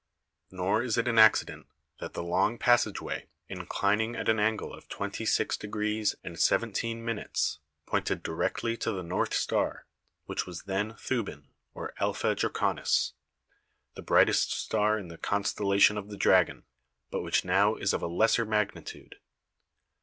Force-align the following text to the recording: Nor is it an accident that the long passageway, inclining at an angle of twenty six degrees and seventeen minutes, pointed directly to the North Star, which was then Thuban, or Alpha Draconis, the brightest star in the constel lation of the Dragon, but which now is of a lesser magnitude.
Nor 0.49 0.81
is 0.81 0.97
it 0.97 1.07
an 1.07 1.19
accident 1.19 1.67
that 1.99 2.15
the 2.15 2.23
long 2.23 2.57
passageway, 2.57 3.27
inclining 3.47 4.15
at 4.15 4.29
an 4.29 4.39
angle 4.39 4.73
of 4.73 4.89
twenty 4.89 5.25
six 5.27 5.55
degrees 5.55 6.15
and 6.23 6.39
seventeen 6.39 7.05
minutes, 7.05 7.59
pointed 7.85 8.23
directly 8.23 8.75
to 8.77 8.91
the 8.93 9.03
North 9.03 9.35
Star, 9.35 9.85
which 10.25 10.47
was 10.47 10.63
then 10.63 10.93
Thuban, 10.95 11.49
or 11.75 11.93
Alpha 11.99 12.33
Draconis, 12.35 13.13
the 13.93 14.01
brightest 14.01 14.49
star 14.53 14.97
in 14.97 15.09
the 15.09 15.19
constel 15.19 15.67
lation 15.67 15.99
of 15.99 16.09
the 16.09 16.17
Dragon, 16.17 16.63
but 17.11 17.21
which 17.21 17.45
now 17.45 17.75
is 17.75 17.93
of 17.93 18.01
a 18.01 18.07
lesser 18.07 18.43
magnitude. 18.43 19.17